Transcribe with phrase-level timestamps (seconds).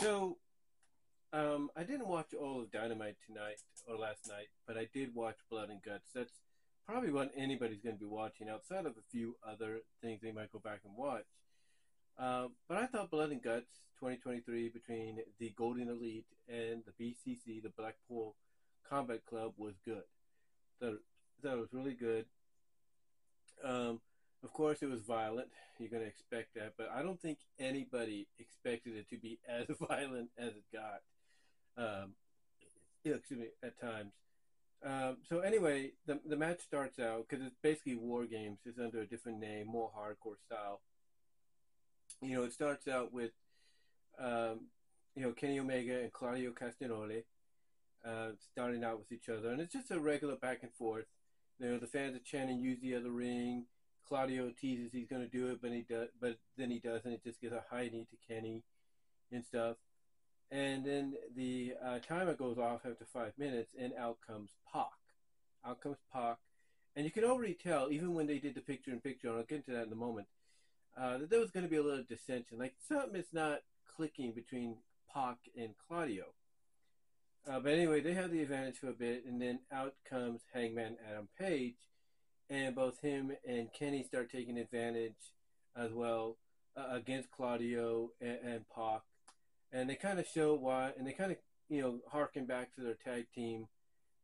[0.00, 0.36] So,
[1.32, 3.56] um, I didn't watch all of Dynamite tonight
[3.88, 6.10] or last night, but I did watch Blood and Guts.
[6.14, 6.32] That's
[6.86, 10.52] probably what anybody's going to be watching outside of a few other things they might
[10.52, 11.24] go back and watch.
[12.18, 17.62] Uh, but I thought Blood and Guts 2023 between the Golden Elite and the BCC,
[17.62, 18.34] the Blackpool
[18.88, 20.04] Combat Club, was good.
[20.80, 20.98] Thought
[21.42, 22.26] it was really good.
[23.64, 24.00] Um,
[24.46, 25.48] of course, it was violent.
[25.80, 29.66] You're going to expect that, but I don't think anybody expected it to be as
[29.88, 31.02] violent as it got.
[31.76, 32.12] Um,
[33.04, 34.12] excuse me, at times.
[34.84, 38.58] Um, so anyway, the the match starts out because it's basically war games.
[38.64, 40.80] It's under a different name, more hardcore style.
[42.22, 43.32] You know, it starts out with,
[44.18, 44.68] um,
[45.16, 47.24] you know, Kenny Omega and Claudio Castagnoli
[48.06, 51.06] uh, starting out with each other, and it's just a regular back and forth.
[51.58, 53.64] You know, the fans are chanting "Use the other ring."
[54.08, 57.10] Claudio teases he's going to do it, but he does, but then he doesn't.
[57.10, 58.62] It just gives a high knee to Kenny
[59.32, 59.76] and stuff.
[60.50, 64.86] And then the uh, timer goes off after five minutes, and out comes Pac.
[65.64, 66.38] Out comes Pac,
[66.94, 69.44] and you can already tell, even when they did the picture in picture, and I'll
[69.44, 70.28] get into that in a moment,
[70.96, 72.58] uh, that there was going to be a little dissension.
[72.58, 73.60] Like something is not
[73.96, 74.76] clicking between
[75.12, 76.26] Pac and Claudio.
[77.48, 80.96] Uh, but anyway, they have the advantage for a bit, and then out comes Hangman
[81.08, 81.76] Adam Page,
[82.48, 85.34] and both him and Kenny start taking advantage
[85.76, 86.36] as well
[86.76, 89.02] uh, against Claudio and, and Pac
[89.72, 91.38] and they kind of show why, and they kind of
[91.68, 93.66] you know harken back to their tag team,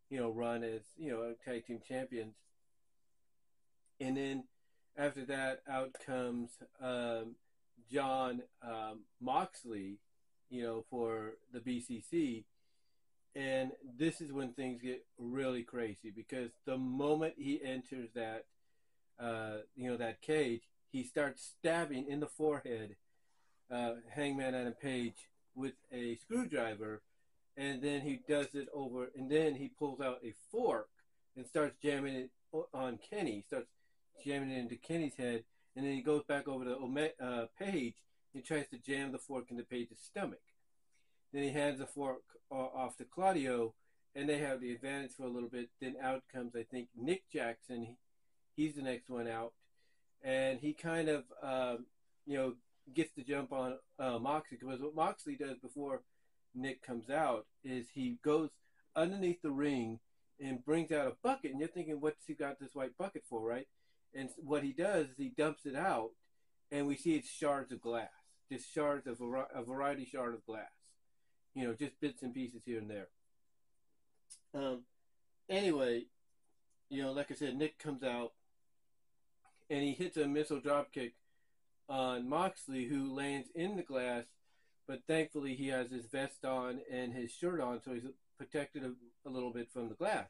[0.09, 2.35] you know, run as you know tag team champions.
[4.01, 4.45] And then
[4.97, 7.37] after that, out comes um,
[7.93, 9.99] Jon um, Moxley,
[10.51, 12.45] you know, for the BCC.
[13.35, 18.45] And this is when things get really crazy because the moment he enters that,
[19.19, 22.97] uh, you know, that cage, he starts stabbing in the forehead
[23.71, 27.01] uh, Hangman Adam Page with a screwdriver,
[27.57, 30.89] and then he does it over, and then he pulls out a fork
[31.37, 32.31] and starts jamming it
[32.75, 33.37] on Kenny.
[33.37, 33.69] He starts
[34.25, 35.45] jamming it into Kenny's head,
[35.75, 37.95] and then he goes back over to uh, Page
[38.35, 40.41] and tries to jam the fork into Page's stomach.
[41.33, 43.75] Then he hands the fork off to Claudio,
[44.15, 45.71] and they have the advantage for a little bit.
[45.81, 47.97] Then out comes, I think, Nick Jackson.
[48.55, 49.53] He's the next one out,
[50.23, 51.87] and he kind of, um,
[52.27, 52.55] you know,
[52.95, 56.03] gets the jump on uh, Moxley because what Moxley does before
[56.55, 58.51] Nick comes out is he goes
[58.95, 60.01] underneath the ring
[60.39, 63.41] and brings out a bucket, and you're thinking, what's he got this white bucket for,
[63.41, 63.69] right?
[64.15, 66.11] And what he does is he dumps it out,
[66.71, 68.11] and we see it's shards of glass,
[68.51, 70.71] just shards of a variety shard of glass,
[71.55, 73.09] you know, just bits and pieces here and there.
[74.55, 74.83] Um,
[75.49, 76.05] anyway,
[76.89, 78.33] you know, like I said, Nick comes out,
[79.71, 81.15] and he hits a missile drop kick
[81.89, 84.25] on Moxley, who lands in the glass,
[84.87, 88.05] but thankfully he has his vest on and his shirt on, so he's
[88.39, 88.93] protected a,
[89.29, 90.29] a little bit from the glass.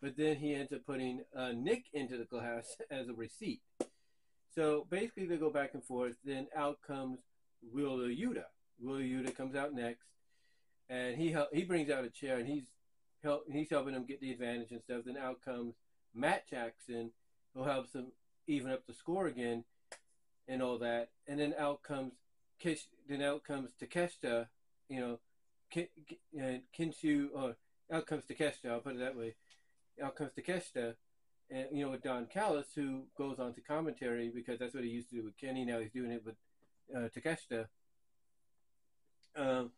[0.00, 3.62] But then he ends up putting uh, Nick into the glass as a receipt.
[4.54, 6.16] So basically, they go back and forth.
[6.24, 7.18] Then out comes
[7.72, 8.44] Wheeler Yuta.
[8.80, 10.04] Wheeler Yuta comes out next,
[10.88, 12.64] and he he brings out a chair, and he's
[13.22, 15.02] help, he's helping him get the advantage and stuff.
[15.04, 15.74] Then out comes
[16.14, 17.10] Matt Jackson,
[17.54, 18.12] who helps him
[18.46, 19.64] even up the score again
[20.46, 22.12] and all that, and then out comes
[22.58, 24.46] Kish, then out comes Takeshita,
[24.88, 25.18] you know,
[25.70, 25.88] Kin,
[26.38, 27.56] uh, Kinshu, or
[27.90, 28.70] out comes Takeshita.
[28.70, 29.34] I'll put it that way.
[30.02, 30.94] Out comes Takeshita,
[31.50, 34.90] and you know, with Don Callis, who goes on to commentary because that's what he
[34.90, 35.64] used to do with Kenny.
[35.64, 36.36] Now he's doing it with
[36.94, 37.66] uh, Takeshita.
[39.36, 39.70] Um,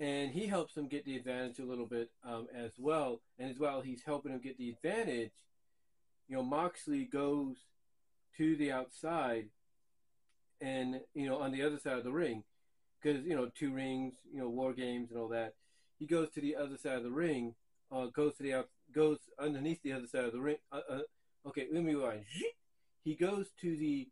[0.00, 3.20] and he helps him get the advantage a little bit um, as well.
[3.38, 5.32] And as well, he's helping him get the advantage.
[6.28, 7.56] You know, Moxley goes
[8.36, 9.46] to the outside
[10.60, 12.42] and you know on the other side of the ring
[13.00, 15.54] because you know two rings you know war games and all that
[15.98, 17.54] he goes to the other side of the ring
[17.92, 21.00] uh, goes to the out goes underneath the other side of the ring uh, uh,
[21.46, 22.24] okay let me rewind
[23.04, 24.08] he goes to the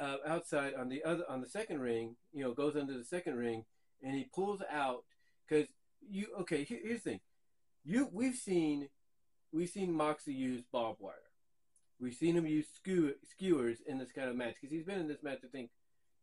[0.00, 3.36] uh, outside on the other on the second ring you know goes under the second
[3.36, 3.64] ring
[4.04, 5.04] and he pulls out
[5.48, 5.66] because
[6.08, 7.20] you okay here, here's the thing
[7.84, 8.88] you we've seen
[9.52, 11.14] we've seen Moxley use barbed wire
[12.00, 15.08] We've seen him use skew- skewers in this kind of match because he's been in
[15.08, 15.70] this match, I think,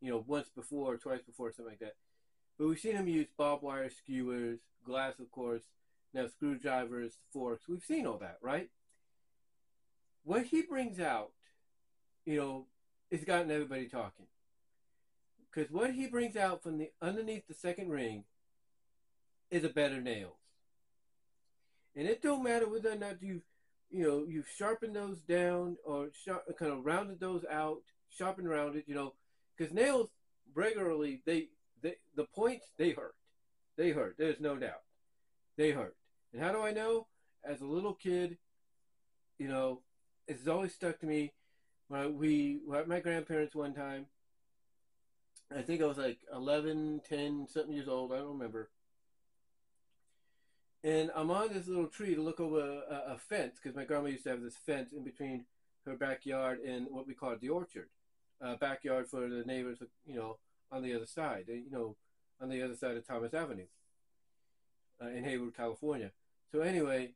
[0.02, 1.96] you know, once before, or twice before, something like that.
[2.58, 5.64] But we've seen him use barbed wire skewers, glass, of course,
[6.14, 7.68] now screwdrivers, forks.
[7.68, 8.70] We've seen all that, right?
[10.24, 11.32] What he brings out,
[12.26, 12.66] you know,
[13.10, 14.28] it's gotten everybody talking.
[15.54, 18.24] Because what he brings out from the underneath the second ring
[19.50, 20.38] is a bed of nails.
[21.96, 23.44] And it don't matter whether or not you've
[23.92, 28.86] you know, you've sharpened those down or sharp, kind of rounded those out, sharpened rounded,
[28.88, 29.14] you know,
[29.56, 30.08] because nails
[30.56, 31.50] regularly they
[31.82, 33.16] they, the points they hurt.
[33.78, 34.16] They hurt.
[34.18, 34.84] There's no doubt.
[35.58, 35.96] They hurt.
[36.34, 37.08] And how do I know?
[37.44, 38.38] As a little kid,
[39.40, 39.82] you know,
[40.28, 41.34] it's always stuck to me.
[41.88, 44.06] When we were at my grandparents one time,
[45.56, 48.14] I think I was like 11, 10, something years old.
[48.14, 48.70] I don't remember.
[50.84, 54.08] And I'm on this little tree to look over a, a fence because my grandma
[54.08, 55.46] used to have this fence in between
[55.86, 57.90] her backyard and what we called the orchard,
[58.44, 60.38] uh, backyard for the neighbors, you know,
[60.72, 61.96] on the other side, you know,
[62.42, 63.68] on the other side of Thomas Avenue
[65.02, 66.12] uh, in Hayward, California.
[66.52, 67.12] So anyway,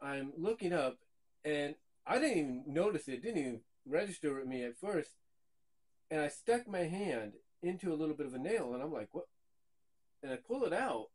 [0.00, 0.98] I'm looking up,
[1.44, 1.74] and
[2.06, 5.10] I didn't even notice it, didn't even register with me at first,
[6.10, 9.08] and I stuck my hand into a little bit of a nail, and I'm like,
[9.12, 9.26] what?
[10.22, 11.08] And I pull it out,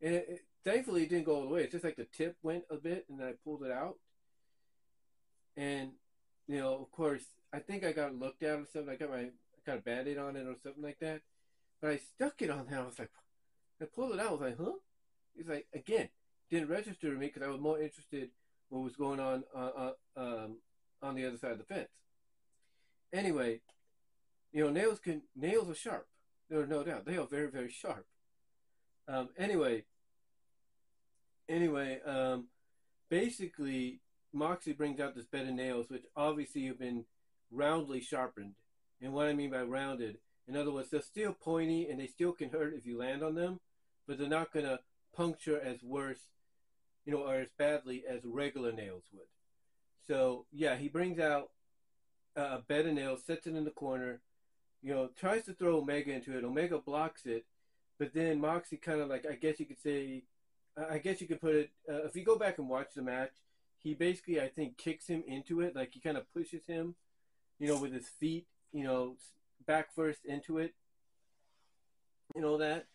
[0.00, 1.62] and it, it, thankfully it didn't go all the way.
[1.62, 3.96] It's just like the tip went a bit, and then I pulled it out,
[5.56, 5.92] and
[6.46, 8.90] you know, of course, I think I got looked at or something.
[8.92, 9.28] I got my
[9.66, 11.20] got a band-aid on it or something like that,
[11.80, 12.80] but I stuck it on there.
[12.80, 13.10] I was like,
[13.82, 14.28] I pulled it out.
[14.28, 14.72] I was like, huh?
[15.36, 16.08] He's like, again,
[16.50, 18.30] didn't register to me because I was more interested
[18.70, 20.56] what was going on uh, uh, um,
[21.02, 21.88] on the other side of the fence.
[23.12, 23.60] Anyway,
[24.52, 26.06] you know, nails can nails are sharp.
[26.48, 27.04] There's no doubt.
[27.04, 28.06] They are very, very sharp.
[29.06, 29.84] Um, anyway,
[31.48, 32.46] anyway, um,
[33.10, 34.00] basically,
[34.32, 37.04] Moxie brings out this bed of nails, which obviously have been
[37.50, 38.54] roundly sharpened.
[39.00, 42.32] And what I mean by rounded, in other words, they're still pointy and they still
[42.32, 43.60] can hurt if you land on them,
[44.06, 44.80] but they're not going to
[45.14, 46.20] puncture as worse,
[47.04, 49.28] you know, or as badly as regular nails would.
[50.06, 51.50] So yeah, he brings out
[52.34, 54.20] a bed of nails, sets it in the corner,
[54.82, 56.44] you know, tries to throw Omega into it.
[56.44, 57.44] Omega blocks it,
[57.98, 60.24] but then Moxie kind of like I guess you could say,
[60.76, 61.70] I guess you could put it.
[61.88, 63.32] Uh, if you go back and watch the match,
[63.78, 66.94] he basically I think kicks him into it, like he kind of pushes him,
[67.58, 69.16] you know, with his feet, you know,
[69.66, 70.74] back first into it,
[72.34, 72.86] and all that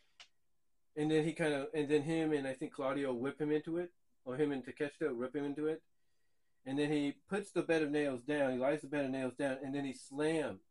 [0.95, 3.77] and then he kind of and then him and I think Claudio whip him into
[3.77, 3.91] it,
[4.25, 5.81] or him and Takeshita whip him into it,
[6.65, 8.53] and then he puts the bed of nails down.
[8.53, 10.61] He lies the bed of nails down, and then he slams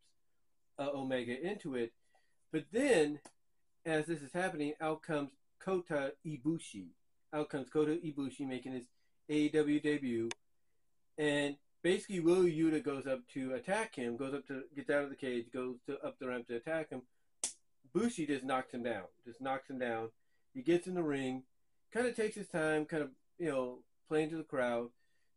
[0.78, 1.92] uh, Omega into it.
[2.50, 3.20] But then,
[3.86, 6.88] as this is happening, out comes Kota Ibushi.
[7.32, 8.84] Out comes Kota Ibushi making his
[9.30, 10.28] AEW debut,
[11.16, 15.10] and basically Will Yuta goes up to attack him, goes up to gets out of
[15.10, 17.02] the cage, goes to up the ramp to attack him,
[17.92, 19.04] Bushi just knocks him down.
[19.26, 20.08] Just knocks him down.
[20.54, 21.42] He gets in the ring,
[21.92, 23.78] kind of takes his time, kind of you know
[24.08, 24.88] playing to the crowd,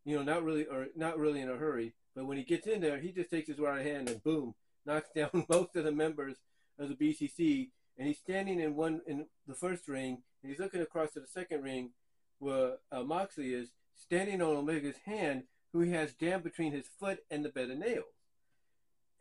[0.04, 1.94] you know not really or not really in a hurry.
[2.16, 4.56] But when he gets in there, he just takes his right hand and boom,
[4.86, 6.38] knocks down most of the members
[6.80, 7.70] of the BCC.
[7.98, 11.28] And he's standing in one in the first ring, and he's looking across to the
[11.28, 11.92] second ring,
[12.40, 17.20] where uh, Moxley is standing on Omega's hand, who he has jammed between his foot
[17.32, 18.06] and the bed of nails.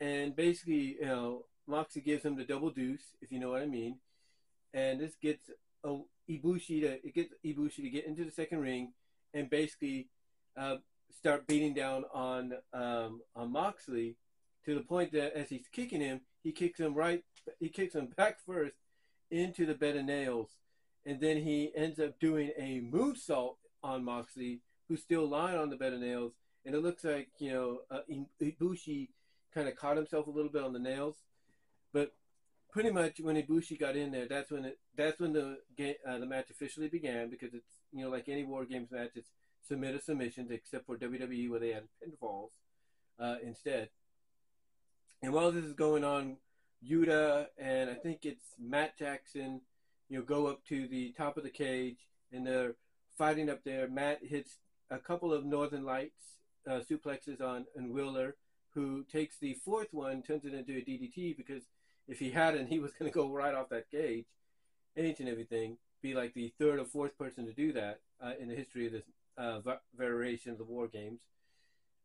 [0.01, 3.67] And basically, you know, Moxley gives him the double deuce, if you know what I
[3.67, 3.99] mean.
[4.73, 5.51] And this gets
[5.85, 8.93] uh, Ibushi to it gets Ibushi to get into the second ring
[9.33, 10.09] and basically
[10.57, 10.77] uh,
[11.17, 14.17] start beating down on um, on Moxley
[14.65, 17.23] to the point that as he's kicking him, he kicks him right,
[17.61, 18.77] he kicks him back first
[19.31, 20.51] into the bed of nails,
[21.05, 25.77] and then he ends up doing a moonsault on Moxley, who's still lying on the
[25.77, 26.33] bed of nails,
[26.65, 28.01] and it looks like you know uh,
[28.43, 29.09] Ibushi
[29.53, 31.17] kind of caught himself a little bit on the nails,
[31.93, 32.13] but
[32.71, 36.19] pretty much when Ibushi got in there, that's when it that's when the game uh,
[36.19, 39.31] the match officially began because it's you know like any War Games match, it's
[39.67, 42.51] submit submissions except for WWE where they had pinfalls
[43.19, 43.89] uh, instead.
[45.25, 46.37] And while this is going on,
[46.87, 49.63] Yuta and I think it's Matt Jackson,
[50.11, 51.97] you know, go up to the top of the cage
[52.31, 52.75] and they're
[53.17, 53.89] fighting up there.
[53.89, 54.59] Matt hits
[54.91, 56.37] a couple of Northern Lights
[56.69, 58.37] uh, suplexes on and Wheeler,
[58.75, 61.63] who takes the fourth one, turns it into a DDT because
[62.07, 64.27] if he hadn't, he was going to go right off that cage,
[64.95, 65.79] each and everything.
[66.03, 68.93] Be like the third or fourth person to do that uh, in the history of
[68.93, 69.05] this
[69.39, 69.61] uh,
[69.97, 71.21] variation of the war games.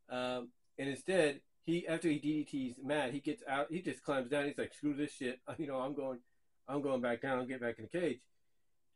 [0.09, 3.67] Um, and instead, he after he DDTs Matt, he gets out.
[3.69, 4.45] He just climbs down.
[4.45, 5.39] He's like, "Screw this shit!
[5.57, 6.19] You know, I'm going,
[6.67, 7.47] I'm going back down.
[7.47, 8.19] Get back in the cage."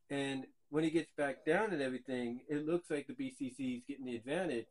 [0.10, 4.06] And when he gets back down and everything, it looks like the BCC is getting
[4.06, 4.68] the advantage.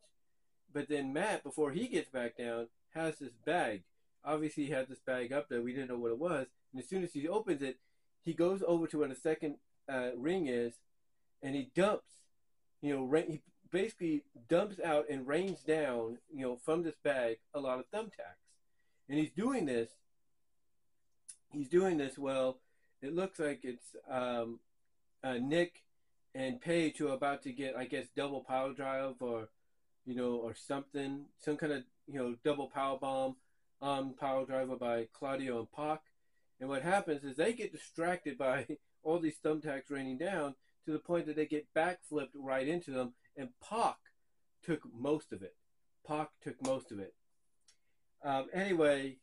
[0.73, 3.83] But then Matt, before he gets back down, has this bag
[4.25, 5.61] obviously he had this bag up there.
[5.61, 6.47] We didn't know what it was.
[6.71, 7.77] And as soon as he opens it,
[8.23, 9.57] he goes over to where the second
[9.89, 10.73] uh, ring is,
[11.41, 12.07] and he dumps.
[12.81, 13.41] You know, he
[13.73, 16.19] basically dumps out and rains down.
[16.33, 18.39] You know, from this bag a lot of thumbtacks,
[19.09, 19.89] and he's doing this.
[21.51, 22.59] He's doing this well.
[23.01, 24.59] It looks like it's um,
[25.23, 25.83] uh, Nick
[26.33, 29.49] and Page who are about to get, I guess, double power drive or,
[30.05, 33.35] you know, or something, some kind of you know double power bomb
[33.83, 36.01] um, Power Driver by Claudio and Pac.
[36.59, 38.65] And what happens is they get distracted by
[39.03, 43.13] all these thumbtacks raining down to the point that they get backflipped right into them.
[43.37, 43.97] And Pac
[44.63, 45.55] took most of it.
[46.07, 47.13] Pac took most of it.
[48.23, 49.17] Um, anyway,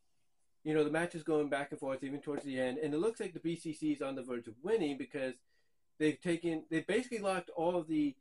[0.64, 2.78] you know, the match is going back and forth even towards the end.
[2.78, 5.34] And it looks like the BCC is on the verge of winning because
[5.98, 8.14] they've taken, they've basically locked all the,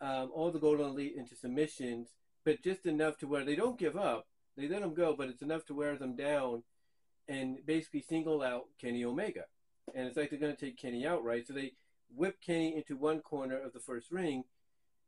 [0.00, 2.10] um, all the Golden Elite into submissions,
[2.44, 4.26] but just enough to where they don't give up.
[4.56, 6.62] They let them go, but it's enough to wear them down
[7.28, 9.44] and basically single out Kenny Omega.
[9.94, 11.46] And it's like they're going to take Kenny out, right?
[11.46, 11.72] So they
[12.14, 14.44] whip Kenny into one corner of the first ring,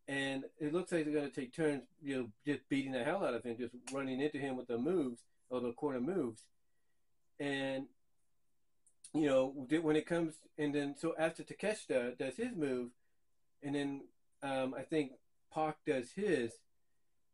[0.08, 3.24] and it looks like they're going to take turns, you know, just beating the hell
[3.24, 6.42] out of him, just running into him with the moves or the corner moves.
[7.38, 7.86] And
[9.14, 12.90] you know, when it comes, and then so after Takeshita does his move,
[13.62, 14.02] and then
[14.42, 15.12] um, I think
[15.52, 16.52] Pac does his,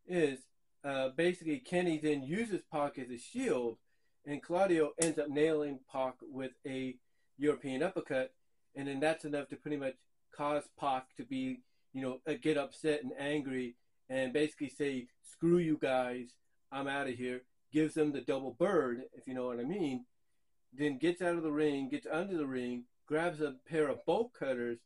[0.07, 0.39] is
[0.85, 3.79] uh, basically Kenny then uses Pac as a shield,
[4.27, 6.97] and Claudio ends up nailing Pac with a
[7.39, 8.33] European uppercut,
[8.77, 9.95] and then that's enough to pretty much
[10.37, 11.61] cause Pac to be,
[11.95, 13.77] you know, uh, get upset and angry,
[14.11, 16.35] and basically say, "Screw you guys,
[16.71, 20.05] I'm out of here." Gives them the double bird, if you know what I mean.
[20.73, 24.33] Then gets out of the ring, gets under the ring, grabs a pair of bolt
[24.33, 24.79] cutters,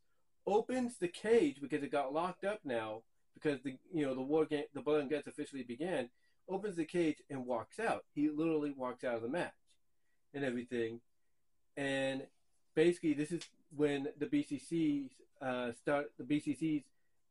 [0.45, 4.45] opens the cage because it got locked up now because the you know the war
[4.45, 6.09] game, the blood and guts officially began.
[6.47, 8.05] Opens the cage and walks out.
[8.13, 9.53] He literally walks out of the match
[10.33, 10.99] and everything.
[11.77, 12.23] And
[12.75, 13.43] basically, this is
[13.75, 15.11] when the BCC's
[15.41, 16.83] uh, start the BCC's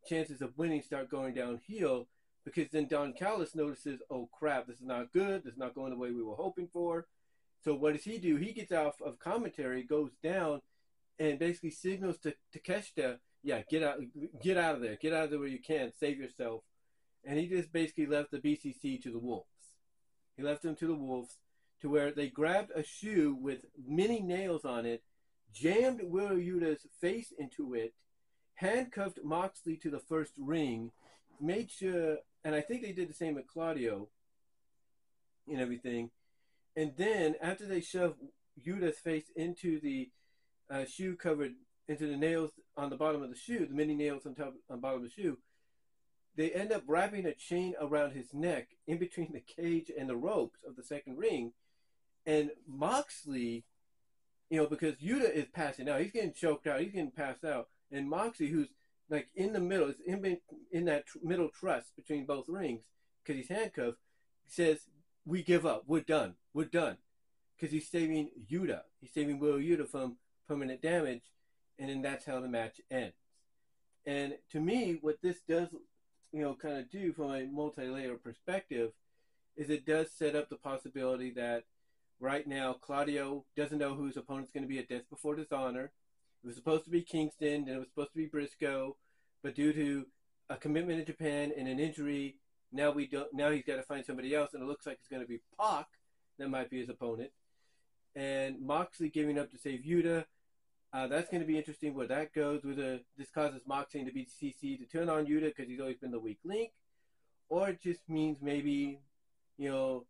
[0.07, 2.09] chances of winning start going downhill
[2.45, 5.45] because then Don Callis notices, oh crap, this is not good.
[5.45, 7.07] This is not going the way we were hoping for.
[7.65, 8.37] So what does he do?
[8.37, 10.63] He gets off of commentary, goes down,
[11.19, 13.99] and basically signals to Takeshita, yeah, get out,
[14.43, 16.63] get out of there, get out of there where you can, save yourself.
[17.25, 19.47] And he just basically left the BCC to the wolves.
[20.37, 21.37] He left them to the wolves,
[21.81, 25.03] to where they grabbed a shoe with many nails on it,
[25.53, 27.95] jammed Wheeler Yuta's face into it,
[28.59, 30.91] handcuffed Moxley to the first ring,
[31.41, 34.09] made sure, and I think they did the same with Claudio
[35.49, 36.11] and everything.
[36.77, 38.19] And then after they shoved
[38.67, 40.11] Yuta's face into the
[40.71, 41.53] uh, shoe covered
[41.87, 44.81] into the nails on the bottom of the shoe, the many nails on top on
[44.81, 45.39] bottom of the shoe,
[46.37, 50.17] they end up wrapping a chain around his neck in between the cage and the
[50.17, 51.53] ropes of the second ring.
[52.27, 53.65] And Moxley,
[54.51, 57.69] you know, because Yuta is passing out, he's getting choked out, he's getting passed out,
[57.91, 58.69] and Moxie, who's
[59.11, 60.39] like in the middle, is in
[60.71, 62.83] in that tr- middle truss between both rings
[63.23, 63.99] because he's handcuffed,
[64.47, 64.87] says,
[65.25, 65.85] "We give up.
[65.87, 66.35] We're done.
[66.53, 66.99] We're done,"
[67.57, 68.83] because he's saving Yuta.
[69.01, 70.17] He's saving Will Yuta from
[70.47, 71.23] permanent damage,
[71.79, 73.17] and then that's how the match ends.
[74.07, 75.69] And to me, what this does,
[76.33, 78.93] you know, kind of do from a multi-layer perspective,
[79.57, 81.65] is it does set up the possibility that
[82.21, 85.93] right now Claudio doesn't know who his opponent's going to be at Death Before Dishonor.
[86.43, 88.97] It was supposed to be Kingston, and it was supposed to be Briscoe,
[89.43, 90.07] but due to
[90.49, 92.37] a commitment in Japan and an injury,
[92.73, 93.33] now we don't.
[93.33, 95.41] Now he's got to find somebody else, and it looks like it's going to be
[95.59, 95.87] Pac
[96.39, 97.31] that might be his opponent.
[98.15, 100.25] And Moxley giving up to save Yuta
[100.93, 102.65] uh, that's going to be interesting where that goes.
[102.65, 106.21] Whether this causes Moxley to BCC to turn on Yuta because he's always been the
[106.21, 106.71] weak link,
[107.49, 109.01] or it just means maybe,
[109.59, 110.07] you know,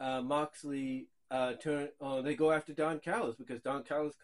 [0.00, 1.88] uh, Moxley uh, turn.
[2.00, 4.14] Oh, they go after Don Callis because Don Callis,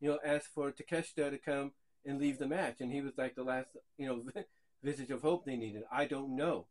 [0.00, 1.72] you know, asked for Takeshita to come
[2.04, 4.22] and leave the match, and he was like the last, you know,
[4.82, 5.82] visage of hope they needed.
[5.90, 6.66] I don't know,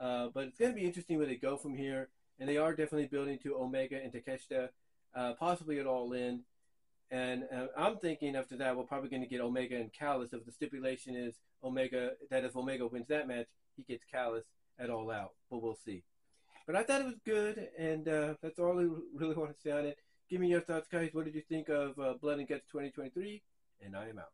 [0.00, 2.08] uh, but it's going to be interesting where they go from here,
[2.38, 4.70] and they are definitely building to Omega and Takeshita,
[5.14, 6.42] uh, possibly at All In.
[7.10, 10.32] And uh, I'm thinking after that, we're probably going to get Omega and Callis.
[10.32, 13.46] If the stipulation is Omega, that if Omega wins that match,
[13.76, 14.44] he gets Callis
[14.78, 15.32] at All Out.
[15.50, 16.02] But we'll see.
[16.66, 19.70] But I thought it was good, and uh, that's all I really want to say
[19.70, 19.98] on it.
[20.28, 21.10] Give me your thoughts, guys.
[21.12, 23.42] What did you think of uh, Blood and Guts 2023?
[23.84, 24.32] And I am out.